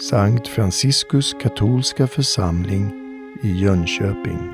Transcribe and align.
Sankt 0.00 0.48
Franciskus 0.48 1.34
katolska 1.42 2.06
församling 2.06 2.92
i 3.42 3.48
Jönköping. 3.62 4.52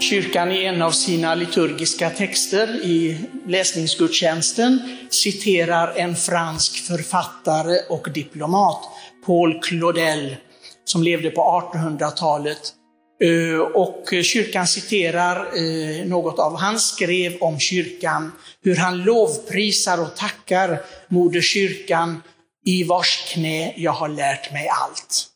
Kyrkan 0.00 0.52
i 0.52 0.64
en 0.64 0.82
av 0.82 0.90
sina 0.90 1.34
liturgiska 1.34 2.10
texter 2.10 2.84
i 2.84 3.18
läsningsgudstjänsten 3.46 4.78
citerar 5.10 5.94
en 5.96 6.16
fransk 6.16 6.86
författare 6.86 7.78
och 7.88 8.08
diplomat, 8.14 8.82
Paul 9.26 9.60
Claudel, 9.62 10.36
som 10.84 11.02
levde 11.02 11.30
på 11.30 11.70
1800-talet. 11.74 12.72
Och 13.74 14.04
kyrkan 14.22 14.66
citerar 14.66 15.36
eh, 15.36 16.06
något 16.06 16.38
av 16.38 16.50
hans 16.50 16.60
han 16.60 16.78
skrev 16.78 17.36
om 17.40 17.58
kyrkan, 17.58 18.32
hur 18.62 18.76
han 18.76 19.02
lovprisar 19.02 20.02
och 20.02 20.16
tackar 20.16 20.80
Moder 21.08 21.40
kyrkan 21.40 22.22
i 22.64 22.84
vars 22.84 23.32
knä 23.32 23.74
jag 23.76 23.92
har 23.92 24.08
lärt 24.08 24.52
mig 24.52 24.68
allt. 24.68 25.26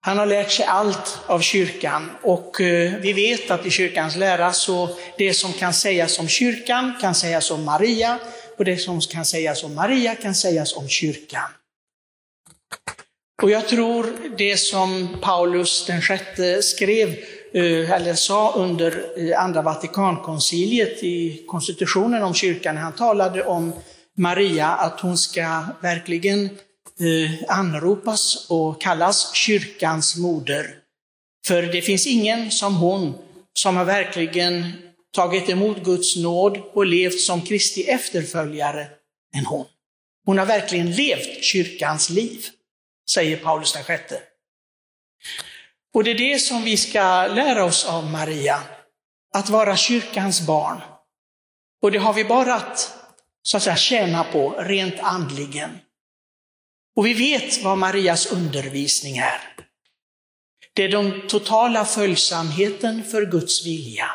Han 0.00 0.18
har 0.18 0.26
lärt 0.26 0.50
sig 0.50 0.64
allt 0.64 1.18
av 1.26 1.40
kyrkan 1.40 2.10
och 2.22 2.60
eh, 2.60 2.94
vi 2.94 3.12
vet 3.12 3.50
att 3.50 3.66
i 3.66 3.70
kyrkans 3.70 4.16
lära 4.16 4.52
så 4.52 4.88
det 5.18 5.34
som 5.34 5.52
kan 5.52 5.74
sägas 5.74 6.18
om 6.18 6.28
kyrkan 6.28 6.92
kan 7.00 7.14
sägas 7.14 7.50
om 7.50 7.64
Maria 7.64 8.18
och 8.58 8.64
det 8.64 8.76
som 8.76 9.00
kan 9.00 9.24
sägas 9.24 9.64
om 9.64 9.74
Maria 9.74 10.14
kan 10.14 10.34
sägas 10.34 10.76
om 10.76 10.88
kyrkan. 10.88 11.50
Och 13.42 13.50
jag 13.50 13.68
tror 13.68 14.06
det 14.38 14.56
som 14.56 15.08
Paulus 15.22 15.86
den 15.86 16.02
sjätte 16.02 16.62
skrev, 16.62 17.08
eh, 17.54 17.90
eller 17.90 18.14
sa 18.14 18.52
under 18.56 19.04
eh, 19.16 19.42
andra 19.42 19.62
Vatikankonciliet 19.62 21.02
i 21.02 21.44
konstitutionen 21.46 22.22
om 22.22 22.34
kyrkan, 22.34 22.76
han 22.76 22.92
talade 22.92 23.44
om 23.44 23.72
Maria, 24.16 24.66
att 24.66 25.00
hon 25.00 25.18
ska 25.18 25.64
verkligen 25.80 26.44
eh, 27.00 27.30
anropas 27.58 28.46
och 28.50 28.80
kallas 28.80 29.34
kyrkans 29.34 30.16
moder. 30.16 30.76
För 31.46 31.62
det 31.62 31.82
finns 31.82 32.06
ingen 32.06 32.50
som 32.50 32.76
hon 32.76 33.14
som 33.54 33.76
har 33.76 33.84
verkligen 33.84 34.72
tagit 35.14 35.48
emot 35.48 35.84
Guds 35.84 36.16
nåd 36.16 36.58
och 36.72 36.86
levt 36.86 37.20
som 37.20 37.40
Kristi 37.40 37.82
efterföljare 37.82 38.86
än 39.36 39.46
hon. 39.46 39.66
Hon 40.26 40.38
har 40.38 40.46
verkligen 40.46 40.90
levt 40.92 41.44
kyrkans 41.44 42.10
liv, 42.10 42.46
säger 43.10 43.36
Paulus 43.36 43.72
den 43.72 43.84
sjätte. 43.84 44.20
Och 45.94 46.04
det 46.04 46.10
är 46.10 46.18
det 46.18 46.38
som 46.38 46.62
vi 46.62 46.76
ska 46.76 47.26
lära 47.26 47.64
oss 47.64 47.86
av 47.86 48.10
Maria, 48.10 48.62
att 49.34 49.48
vara 49.48 49.76
kyrkans 49.76 50.46
barn. 50.46 50.80
Och 51.82 51.92
det 51.92 51.98
har 51.98 52.12
vi 52.12 52.24
bara 52.24 52.54
att 52.54 53.03
så 53.46 53.56
att 53.56 53.62
säga 53.62 53.76
tjäna 53.76 54.24
på 54.24 54.50
rent 54.50 55.00
andligen. 55.00 55.78
Och 56.96 57.06
vi 57.06 57.14
vet 57.14 57.62
vad 57.62 57.78
Marias 57.78 58.26
undervisning 58.26 59.16
är. 59.16 59.40
Det 60.74 60.84
är 60.84 60.88
den 60.88 61.26
totala 61.28 61.84
följsamheten 61.84 63.04
för 63.04 63.26
Guds 63.26 63.66
vilja. 63.66 64.06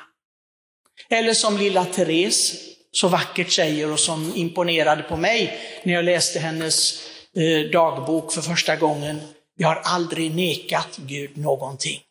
Eller 1.09 1.33
som 1.33 1.57
lilla 1.57 1.85
Therese 1.85 2.55
så 2.91 3.07
vackert 3.07 3.52
säger 3.52 3.91
och 3.91 4.00
som 4.00 4.35
imponerade 4.35 5.03
på 5.03 5.17
mig 5.17 5.59
när 5.83 5.94
jag 5.94 6.05
läste 6.05 6.39
hennes 6.39 7.03
eh, 7.35 7.72
dagbok 7.72 8.33
för 8.33 8.41
första 8.41 8.75
gången. 8.75 9.19
Jag 9.57 9.67
har 9.67 9.75
aldrig 9.75 10.35
nekat 10.35 10.97
Gud 10.97 11.38
någonting. 11.38 12.02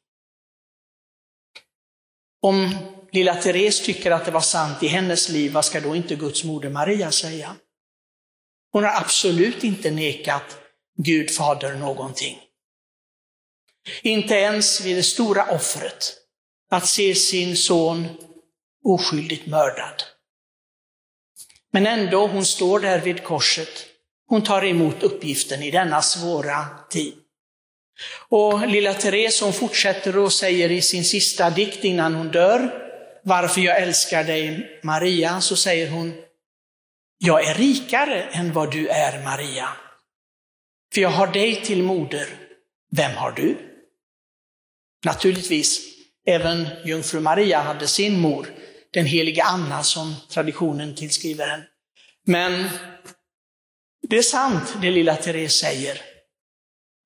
Om 2.42 2.74
lilla 3.12 3.34
Therese 3.34 3.84
tycker 3.84 4.10
att 4.10 4.24
det 4.24 4.30
var 4.30 4.40
sant 4.40 4.82
i 4.82 4.86
hennes 4.86 5.28
liv, 5.28 5.52
vad 5.52 5.64
ska 5.64 5.80
då 5.80 5.96
inte 5.96 6.16
Guds 6.16 6.44
moder 6.44 6.70
Maria 6.70 7.10
säga? 7.10 7.56
Hon 8.72 8.84
har 8.84 9.00
absolut 9.00 9.64
inte 9.64 9.90
nekat 9.90 10.58
Gud 10.96 11.30
fader 11.30 11.74
någonting. 11.74 12.38
Inte 14.02 14.34
ens 14.34 14.80
vid 14.80 14.96
det 14.96 15.02
stora 15.02 15.50
offret, 15.50 16.14
att 16.70 16.86
se 16.86 17.14
sin 17.14 17.56
son 17.56 18.08
oskyldigt 18.84 19.46
mördad. 19.46 20.02
Men 21.72 21.86
ändå, 21.86 22.26
hon 22.26 22.44
står 22.44 22.80
där 22.80 23.00
vid 23.00 23.24
korset. 23.24 23.86
Hon 24.26 24.42
tar 24.42 24.64
emot 24.64 25.02
uppgiften 25.02 25.62
i 25.62 25.70
denna 25.70 26.02
svåra 26.02 26.66
tid. 26.90 27.17
Och 28.28 28.68
lilla 28.68 28.94
Therese 28.94 29.40
hon 29.40 29.52
fortsätter 29.52 30.18
och 30.18 30.32
säger 30.32 30.70
i 30.70 30.82
sin 30.82 31.04
sista 31.04 31.50
dikt 31.50 31.84
innan 31.84 32.14
hon 32.14 32.28
dör, 32.28 32.84
varför 33.22 33.60
jag 33.60 33.82
älskar 33.82 34.24
dig 34.24 34.70
Maria, 34.82 35.40
så 35.40 35.56
säger 35.56 35.90
hon, 35.90 36.14
jag 37.18 37.44
är 37.44 37.54
rikare 37.54 38.22
än 38.22 38.52
vad 38.52 38.72
du 38.72 38.88
är 38.88 39.24
Maria. 39.24 39.68
För 40.94 41.00
jag 41.00 41.10
har 41.10 41.26
dig 41.26 41.64
till 41.64 41.82
moder. 41.82 42.28
Vem 42.90 43.12
har 43.12 43.32
du? 43.32 43.56
Naturligtvis, 45.04 45.80
även 46.26 46.68
jungfru 46.84 47.20
Maria 47.20 47.60
hade 47.60 47.88
sin 47.88 48.20
mor, 48.20 48.46
den 48.90 49.06
heliga 49.06 49.44
Anna 49.44 49.82
som 49.82 50.14
traditionen 50.28 50.94
tillskriver 50.94 51.48
henne. 51.48 51.64
Men 52.26 52.68
det 54.08 54.18
är 54.18 54.22
sant 54.22 54.76
det 54.82 54.90
lilla 54.90 55.16
Therese 55.16 55.60
säger. 55.60 56.07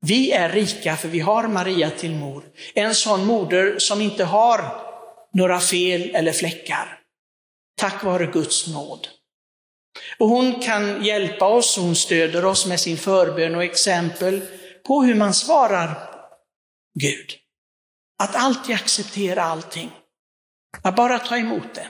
Vi 0.06 0.32
är 0.32 0.48
rika 0.48 0.96
för 0.96 1.08
vi 1.08 1.20
har 1.20 1.48
Maria 1.48 1.90
till 1.90 2.10
mor. 2.10 2.44
En 2.74 2.94
sån 2.94 3.24
moder 3.26 3.78
som 3.78 4.00
inte 4.00 4.24
har 4.24 4.82
några 5.32 5.60
fel 5.60 6.14
eller 6.14 6.32
fläckar. 6.32 6.98
Tack 7.76 8.04
vare 8.04 8.26
Guds 8.26 8.66
nåd. 8.66 9.08
Och 10.18 10.28
hon 10.28 10.60
kan 10.60 11.04
hjälpa 11.04 11.48
oss, 11.48 11.76
hon 11.76 11.96
stöder 11.96 12.44
oss 12.44 12.66
med 12.66 12.80
sin 12.80 12.96
förbön 12.96 13.54
och 13.54 13.64
exempel 13.64 14.42
på 14.86 15.02
hur 15.02 15.14
man 15.14 15.34
svarar 15.34 16.10
Gud. 17.00 17.36
Att 18.22 18.36
alltid 18.36 18.74
acceptera 18.74 19.42
allting. 19.42 19.90
Att 20.82 20.96
bara 20.96 21.18
ta 21.18 21.36
emot 21.36 21.74
det. 21.74 21.86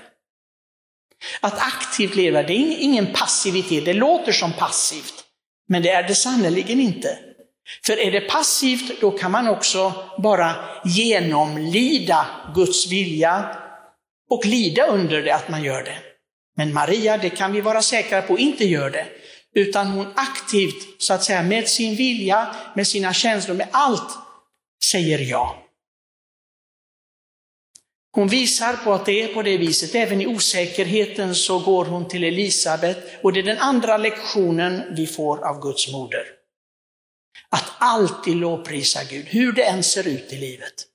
Att 1.40 1.58
aktivt 1.58 2.14
leva, 2.14 2.42
det 2.42 2.52
är 2.52 2.78
ingen 2.78 3.12
passivitet. 3.12 3.84
Det 3.84 3.92
låter 3.92 4.32
som 4.32 4.52
passivt, 4.52 5.24
men 5.68 5.82
det 5.82 5.90
är 5.90 6.08
det 6.08 6.14
sannerligen 6.14 6.80
inte. 6.80 7.18
För 7.86 7.98
är 7.98 8.10
det 8.10 8.20
passivt, 8.20 9.00
då 9.00 9.10
kan 9.10 9.30
man 9.30 9.48
också 9.48 9.92
bara 10.18 10.54
genomlida 10.84 12.26
Guds 12.54 12.92
vilja 12.92 13.56
och 14.30 14.46
lida 14.46 14.86
under 14.86 15.22
det 15.22 15.34
att 15.34 15.48
man 15.48 15.64
gör 15.64 15.82
det. 15.82 15.98
Men 16.56 16.72
Maria, 16.72 17.18
det 17.18 17.30
kan 17.30 17.52
vi 17.52 17.60
vara 17.60 17.82
säkra 17.82 18.22
på, 18.22 18.38
inte 18.38 18.64
gör 18.64 18.90
det. 18.90 19.06
Utan 19.54 19.86
hon 19.86 20.06
aktivt, 20.16 21.02
så 21.02 21.14
att 21.14 21.24
säga, 21.24 21.42
med 21.42 21.68
sin 21.68 21.96
vilja, 21.96 22.54
med 22.74 22.86
sina 22.86 23.12
känslor, 23.12 23.54
med 23.54 23.68
allt, 23.70 24.18
säger 24.84 25.18
ja. 25.18 25.58
Hon 28.14 28.28
visar 28.28 28.76
på 28.76 28.92
att 28.92 29.06
det 29.06 29.22
är 29.22 29.34
på 29.34 29.42
det 29.42 29.58
viset. 29.58 29.94
Även 29.94 30.20
i 30.20 30.26
osäkerheten 30.26 31.34
så 31.34 31.58
går 31.58 31.84
hon 31.84 32.08
till 32.08 32.24
Elisabet 32.24 32.98
och 33.22 33.32
det 33.32 33.40
är 33.40 33.44
den 33.44 33.58
andra 33.58 33.96
lektionen 33.96 34.82
vi 34.96 35.06
får 35.06 35.44
av 35.44 35.60
Guds 35.60 35.92
moder. 35.92 36.41
Att 37.52 37.72
alltid 37.78 38.36
lovprisa 38.36 39.04
Gud, 39.04 39.26
hur 39.26 39.52
det 39.52 39.64
än 39.64 39.82
ser 39.82 40.08
ut 40.08 40.32
i 40.32 40.36
livet. 40.36 40.86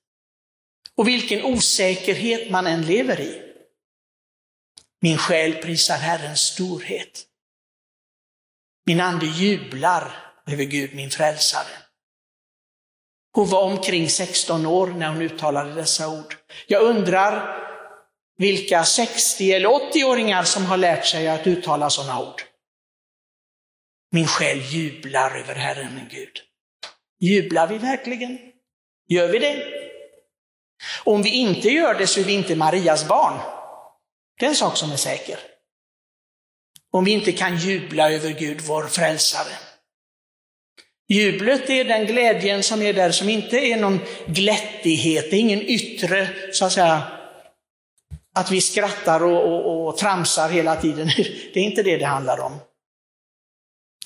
Och 0.95 1.07
vilken 1.07 1.45
osäkerhet 1.45 2.51
man 2.51 2.67
än 2.67 2.85
lever 2.85 3.19
i. 3.19 3.41
Min 5.01 5.17
själ 5.17 5.53
prisar 5.53 5.97
Herrens 5.97 6.39
storhet. 6.39 7.25
Min 8.85 9.01
ande 9.01 9.25
jublar 9.25 10.33
över 10.47 10.63
Gud, 10.63 10.95
min 10.95 11.09
frälsare. 11.09 11.77
Hon 13.33 13.49
var 13.49 13.61
omkring 13.61 14.09
16 14.09 14.65
år 14.65 14.87
när 14.87 15.09
hon 15.09 15.21
uttalade 15.21 15.73
dessa 15.73 16.07
ord. 16.09 16.35
Jag 16.67 16.83
undrar 16.83 17.63
vilka 18.37 18.83
60 18.83 19.51
eller 19.51 19.69
80-åringar 19.69 20.43
som 20.43 20.65
har 20.65 20.77
lärt 20.77 21.05
sig 21.05 21.27
att 21.27 21.47
uttala 21.47 21.89
sådana 21.89 22.21
ord. 22.21 22.41
Min 24.11 24.27
själ 24.27 24.61
jublar 24.61 25.39
över 25.39 25.55
Herren 25.55 25.95
min 25.95 26.07
Gud. 26.09 26.46
Jublar 27.19 27.67
vi 27.67 27.77
verkligen? 27.77 28.37
Gör 29.07 29.27
vi 29.27 29.39
det? 29.39 29.63
Om 31.03 31.21
vi 31.21 31.29
inte 31.29 31.69
gör 31.69 31.95
det 31.95 32.07
så 32.07 32.19
är 32.19 32.23
vi 32.23 32.33
inte 32.33 32.55
Marias 32.55 33.07
barn. 33.07 33.39
Det 34.39 34.45
är 34.45 34.49
en 34.49 34.55
sak 34.55 34.77
som 34.77 34.91
är 34.91 34.95
säker. 34.95 35.39
Om 36.91 37.05
vi 37.05 37.11
inte 37.11 37.31
kan 37.31 37.57
jubla 37.57 38.11
över 38.11 38.29
Gud, 38.29 38.61
vår 38.61 38.83
frälsare. 38.83 39.53
Jublet 41.09 41.69
är 41.69 41.85
den 41.85 42.05
glädjen 42.05 42.63
som 42.63 42.81
är 42.81 42.93
där, 42.93 43.11
som 43.11 43.29
inte 43.29 43.57
är 43.57 43.77
någon 43.77 43.99
glättighet, 44.27 45.31
det 45.31 45.35
är 45.35 45.39
ingen 45.39 45.61
yttre, 45.61 46.29
så 46.51 46.65
att 46.65 46.71
säga, 46.71 47.03
att 48.35 48.51
vi 48.51 48.61
skrattar 48.61 49.23
och, 49.23 49.43
och, 49.43 49.87
och 49.87 49.97
tramsar 49.97 50.49
hela 50.49 50.75
tiden. 50.75 51.07
Det 51.53 51.59
är 51.59 51.63
inte 51.63 51.83
det 51.83 51.97
det 51.97 52.05
handlar 52.05 52.39
om. 52.39 52.59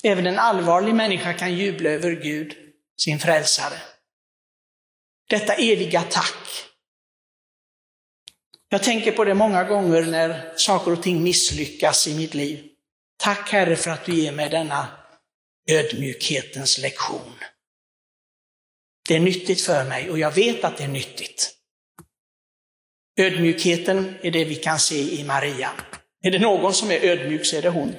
Även 0.02 0.26
en 0.26 0.38
allvarlig 0.38 0.94
människa 0.94 1.32
kan 1.32 1.54
jubla 1.54 1.90
över 1.90 2.10
Gud, 2.10 2.54
sin 3.00 3.18
frälsare. 3.18 3.78
Detta 5.28 5.54
eviga 5.54 6.02
tack. 6.02 6.64
Jag 8.68 8.82
tänker 8.82 9.12
på 9.12 9.24
det 9.24 9.34
många 9.34 9.64
gånger 9.64 10.02
när 10.02 10.52
saker 10.56 10.92
och 10.92 11.02
ting 11.02 11.22
misslyckas 11.22 12.06
i 12.08 12.14
mitt 12.14 12.34
liv. 12.34 12.68
Tack 13.16 13.52
Herre 13.52 13.76
för 13.76 13.90
att 13.90 14.04
du 14.04 14.14
ger 14.14 14.32
mig 14.32 14.48
denna 14.48 14.88
ödmjukhetens 15.70 16.78
lektion. 16.78 17.34
Det 19.08 19.16
är 19.16 19.20
nyttigt 19.20 19.60
för 19.60 19.84
mig 19.84 20.10
och 20.10 20.18
jag 20.18 20.30
vet 20.30 20.64
att 20.64 20.76
det 20.76 20.84
är 20.84 20.88
nyttigt. 20.88 21.54
Ödmjukheten 23.20 24.14
är 24.22 24.30
det 24.30 24.44
vi 24.44 24.54
kan 24.54 24.78
se 24.78 25.20
i 25.20 25.24
Maria. 25.24 25.70
Är 26.22 26.30
det 26.30 26.38
någon 26.38 26.74
som 26.74 26.90
är 26.90 27.04
ödmjuk 27.04 27.46
så 27.46 27.56
är 27.56 27.62
det 27.62 27.68
hon. 27.68 27.94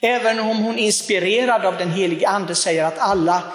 Även 0.00 0.40
om 0.40 0.56
hon 0.56 0.78
inspirerad 0.78 1.64
av 1.64 1.78
den 1.78 1.90
helige 1.90 2.28
ande 2.28 2.54
säger 2.54 2.84
att 2.84 2.98
alla 2.98 3.52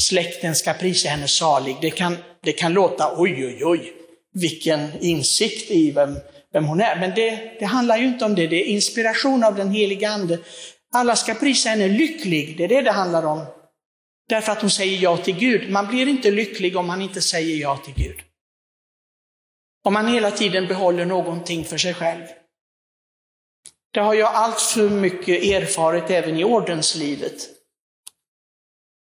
släkten 0.00 0.54
ska 0.54 0.72
prisa 0.72 1.08
henne 1.08 1.28
salig. 1.28 1.76
Det 1.80 1.90
kan, 1.90 2.16
det 2.42 2.52
kan 2.52 2.72
låta 2.72 3.14
oj, 3.16 3.46
oj, 3.46 3.64
oj, 3.64 3.92
vilken 4.34 4.90
insikt 5.00 5.70
i 5.70 5.90
vem, 5.90 6.16
vem 6.52 6.64
hon 6.64 6.80
är. 6.80 7.00
Men 7.00 7.14
det, 7.14 7.56
det 7.58 7.64
handlar 7.64 7.96
ju 7.96 8.06
inte 8.06 8.24
om 8.24 8.34
det, 8.34 8.46
det 8.46 8.56
är 8.56 8.64
inspiration 8.64 9.44
av 9.44 9.54
den 9.54 9.70
helige 9.70 10.08
ande. 10.08 10.38
Alla 10.92 11.16
ska 11.16 11.34
prisa 11.34 11.68
henne 11.68 11.88
lycklig, 11.88 12.56
det 12.56 12.64
är 12.64 12.68
det 12.68 12.82
det 12.82 12.92
handlar 12.92 13.26
om. 13.26 13.46
Därför 14.28 14.52
att 14.52 14.60
hon 14.60 14.70
säger 14.70 14.98
ja 14.98 15.16
till 15.16 15.36
Gud. 15.36 15.70
Man 15.70 15.86
blir 15.86 16.08
inte 16.08 16.30
lycklig 16.30 16.76
om 16.76 16.86
man 16.86 17.02
inte 17.02 17.20
säger 17.20 17.56
ja 17.56 17.76
till 17.76 17.94
Gud. 17.94 18.16
Om 19.84 19.92
man 19.92 20.06
hela 20.06 20.30
tiden 20.30 20.66
behåller 20.66 21.04
någonting 21.04 21.64
för 21.64 21.78
sig 21.78 21.94
själv. 21.94 22.24
Det 23.92 24.00
har 24.00 24.14
jag 24.14 24.34
allt 24.34 24.60
för 24.60 24.88
mycket 24.88 25.44
erfarit 25.44 26.10
även 26.10 26.38
i 26.38 26.44
ordenslivet. 26.44 27.55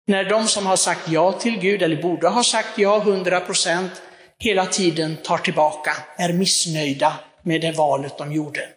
När 0.08 0.30
de 0.30 0.48
som 0.48 0.66
har 0.66 0.76
sagt 0.76 1.10
ja 1.10 1.32
till 1.32 1.60
Gud, 1.60 1.82
eller 1.82 2.02
borde 2.02 2.28
ha 2.28 2.44
sagt 2.44 2.78
ja 2.78 3.02
100 3.02 3.40
procent, 3.40 4.02
hela 4.40 4.66
tiden 4.66 5.18
tar 5.18 5.38
tillbaka, 5.38 5.98
är 6.18 6.34
missnöjda 6.34 7.20
med 7.44 7.62
det 7.62 7.72
valet 7.72 8.18
de 8.18 8.34
gjorde. 8.34 8.70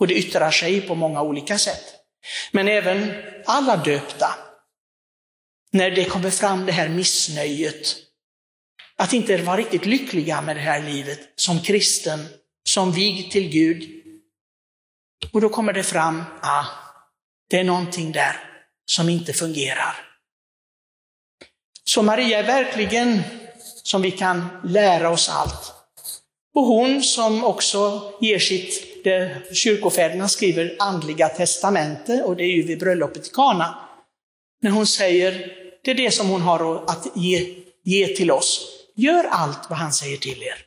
Och 0.00 0.06
det 0.06 0.14
yttrar 0.14 0.50
sig 0.50 0.80
på 0.80 0.94
många 0.94 1.22
olika 1.22 1.58
sätt. 1.58 1.94
Men 2.52 2.68
även 2.68 3.12
alla 3.46 3.76
döpta, 3.76 4.34
när 5.70 5.90
det 5.90 6.04
kommer 6.04 6.30
fram 6.30 6.66
det 6.66 6.72
här 6.72 6.88
missnöjet, 6.88 7.96
att 8.96 9.12
inte 9.12 9.36
vara 9.36 9.56
riktigt 9.56 9.86
lyckliga 9.86 10.40
med 10.40 10.56
det 10.56 10.60
här 10.60 10.82
livet 10.82 11.20
som 11.36 11.60
kristen, 11.60 12.28
som 12.68 12.92
vigd 12.92 13.32
till 13.32 13.48
Gud. 13.48 13.88
Och 15.32 15.40
då 15.40 15.48
kommer 15.48 15.72
det 15.72 15.82
fram, 15.82 16.24
ah, 16.42 16.64
det 17.50 17.58
är 17.58 17.64
någonting 17.64 18.12
där 18.12 18.36
som 18.86 19.08
inte 19.08 19.32
fungerar. 19.32 20.11
Så 21.84 22.02
Maria 22.02 22.38
är 22.38 22.46
verkligen 22.46 23.22
som 23.82 24.02
vi 24.02 24.10
kan 24.10 24.48
lära 24.64 25.10
oss 25.10 25.28
allt. 25.28 25.72
Och 26.54 26.64
hon 26.64 27.02
som 27.02 27.44
också 27.44 28.12
ger 28.20 28.38
sitt, 28.38 29.04
det 29.04 29.42
kyrkofäderna 29.54 30.28
skriver, 30.28 30.76
andliga 30.78 31.28
testamente, 31.28 32.22
och 32.22 32.36
det 32.36 32.44
är 32.44 32.52
ju 32.52 32.62
vid 32.62 32.78
bröllopet 32.78 33.26
i 33.26 33.30
Kana. 33.30 33.88
När 34.62 34.70
hon 34.70 34.86
säger, 34.86 35.52
det 35.84 35.90
är 35.90 35.94
det 35.94 36.10
som 36.10 36.28
hon 36.28 36.42
har 36.42 36.84
att 36.90 37.16
ge, 37.16 37.56
ge 37.84 38.06
till 38.06 38.30
oss. 38.30 38.68
Gör 38.94 39.24
allt 39.24 39.70
vad 39.70 39.78
han 39.78 39.92
säger 39.92 40.16
till 40.16 40.42
er. 40.42 40.66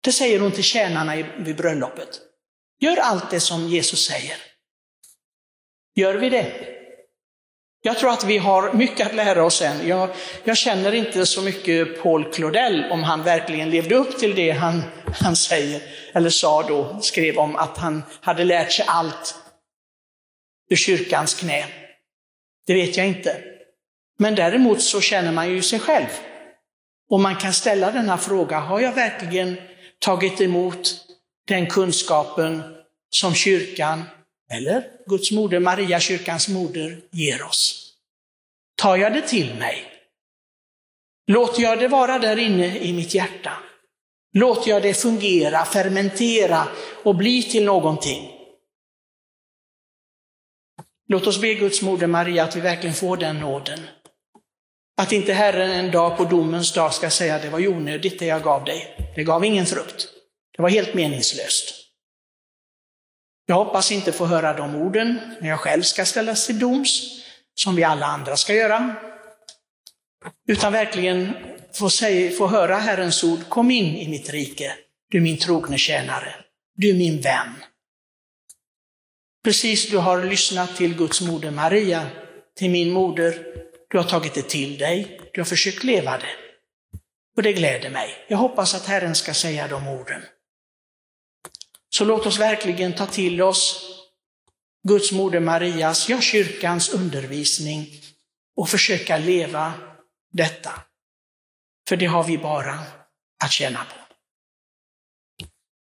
Det 0.00 0.12
säger 0.12 0.40
hon 0.40 0.52
till 0.52 0.64
tjänarna 0.64 1.16
vid 1.38 1.56
bröllopet. 1.56 2.20
Gör 2.80 2.96
allt 2.96 3.30
det 3.30 3.40
som 3.40 3.68
Jesus 3.68 4.06
säger. 4.06 4.36
Gör 5.94 6.14
vi 6.14 6.30
det? 6.30 6.77
Jag 7.82 7.98
tror 7.98 8.10
att 8.10 8.24
vi 8.24 8.38
har 8.38 8.72
mycket 8.72 9.06
att 9.06 9.14
lära 9.14 9.44
oss 9.44 9.62
än. 9.62 9.88
Jag, 9.88 10.10
jag, 10.44 10.56
känner 10.56 10.92
inte 10.92 11.26
så 11.26 11.42
mycket 11.42 12.02
Paul 12.02 12.32
Claudel, 12.32 12.84
om 12.90 13.02
han 13.02 13.22
verkligen 13.22 13.70
levde 13.70 13.94
upp 13.94 14.18
till 14.18 14.34
det 14.34 14.50
han, 14.50 14.82
han 15.20 15.36
säger, 15.36 15.82
eller 16.14 16.30
sa 16.30 16.62
då, 16.62 16.98
skrev 17.00 17.38
om 17.38 17.56
att 17.56 17.78
han 17.78 18.02
hade 18.20 18.44
lärt 18.44 18.72
sig 18.72 18.84
allt 18.88 19.34
ur 20.70 20.76
kyrkans 20.76 21.34
knä. 21.34 21.64
Det 22.66 22.74
vet 22.74 22.96
jag 22.96 23.06
inte. 23.06 23.42
Men 24.18 24.34
däremot 24.34 24.82
så 24.82 25.00
känner 25.00 25.32
man 25.32 25.50
ju 25.50 25.62
sig 25.62 25.78
själv. 25.78 26.08
Och 27.10 27.20
man 27.20 27.36
kan 27.36 27.52
ställa 27.52 27.90
den 27.90 28.08
här 28.08 28.16
frågan, 28.16 28.62
har 28.62 28.80
jag 28.80 28.92
verkligen 28.92 29.56
tagit 29.98 30.40
emot 30.40 30.94
den 31.48 31.66
kunskapen 31.66 32.62
som 33.10 33.34
kyrkan 33.34 34.04
eller 34.52 34.90
Guds 35.06 35.32
moder 35.32 35.60
Maria, 35.60 36.00
kyrkans 36.00 36.48
moder, 36.48 37.00
ger 37.10 37.42
oss. 37.42 37.92
Tar 38.76 38.96
jag 38.96 39.12
det 39.12 39.22
till 39.22 39.54
mig? 39.54 39.84
Låter 41.26 41.62
jag 41.62 41.78
det 41.78 41.88
vara 41.88 42.18
där 42.18 42.36
inne 42.36 42.78
i 42.78 42.92
mitt 42.92 43.14
hjärta? 43.14 43.52
Låter 44.32 44.70
jag 44.70 44.82
det 44.82 44.94
fungera, 44.94 45.64
fermentera 45.64 46.68
och 47.02 47.14
bli 47.14 47.42
till 47.42 47.64
någonting? 47.64 48.30
Låt 51.08 51.26
oss 51.26 51.40
be 51.40 51.54
Guds 51.54 51.82
moder 51.82 52.06
Maria 52.06 52.44
att 52.44 52.56
vi 52.56 52.60
verkligen 52.60 52.94
får 52.94 53.16
den 53.16 53.40
nåden. 53.40 53.78
Att 54.96 55.12
inte 55.12 55.32
Herren 55.32 55.70
en 55.70 55.90
dag 55.90 56.16
på 56.16 56.24
domens 56.24 56.72
dag 56.72 56.94
ska 56.94 57.10
säga 57.10 57.38
det 57.38 57.50
var 57.50 57.68
onödigt 57.68 58.18
det 58.18 58.26
jag 58.26 58.42
gav 58.42 58.64
dig. 58.64 58.96
Det 59.14 59.24
gav 59.24 59.44
ingen 59.44 59.66
frukt. 59.66 60.08
Det 60.56 60.62
var 60.62 60.68
helt 60.68 60.94
meningslöst. 60.94 61.77
Jag 63.50 63.56
hoppas 63.56 63.92
inte 63.92 64.12
få 64.12 64.26
höra 64.26 64.52
de 64.52 64.74
orden 64.74 65.20
när 65.40 65.48
jag 65.48 65.60
själv 65.60 65.82
ska 65.82 66.04
ställas 66.04 66.46
till 66.46 66.58
doms, 66.58 67.22
som 67.54 67.76
vi 67.76 67.84
alla 67.84 68.06
andra 68.06 68.36
ska 68.36 68.54
göra. 68.54 68.94
Utan 70.48 70.72
verkligen 70.72 71.32
få, 71.72 71.90
säga, 71.90 72.30
få 72.30 72.46
höra 72.46 72.76
Herrens 72.76 73.24
ord, 73.24 73.48
kom 73.48 73.70
in 73.70 73.96
i 73.96 74.08
mitt 74.08 74.30
rike, 74.30 74.72
du 75.10 75.20
min 75.20 75.38
trogne 75.38 75.78
tjänare, 75.78 76.34
du 76.76 76.94
min 76.94 77.20
vän. 77.20 77.54
Precis 79.44 79.90
du 79.90 79.98
har 79.98 80.24
lyssnat 80.24 80.76
till 80.76 80.94
Guds 80.94 81.20
moder 81.20 81.50
Maria, 81.50 82.06
till 82.56 82.70
min 82.70 82.90
moder, 82.90 83.46
du 83.90 83.98
har 83.98 84.04
tagit 84.04 84.34
det 84.34 84.48
till 84.48 84.78
dig, 84.78 85.20
du 85.32 85.40
har 85.40 85.46
försökt 85.46 85.84
leva 85.84 86.18
det. 86.18 86.36
Och 87.36 87.42
det 87.42 87.52
gläder 87.52 87.90
mig. 87.90 88.10
Jag 88.28 88.38
hoppas 88.38 88.74
att 88.74 88.86
Herren 88.86 89.14
ska 89.14 89.34
säga 89.34 89.68
de 89.68 89.88
orden. 89.88 90.22
Så 91.98 92.04
låt 92.04 92.26
oss 92.26 92.38
verkligen 92.38 92.94
ta 92.94 93.06
till 93.06 93.42
oss 93.42 93.90
Guds 94.88 95.12
moder 95.12 95.40
Marias, 95.40 96.08
ja 96.08 96.20
kyrkans 96.20 96.88
undervisning 96.88 97.86
och 98.56 98.68
försöka 98.68 99.18
leva 99.18 99.72
detta. 100.32 100.72
För 101.88 101.96
det 101.96 102.06
har 102.06 102.24
vi 102.24 102.38
bara 102.38 102.78
att 103.44 103.52
känna 103.52 103.78
på. 103.78 104.07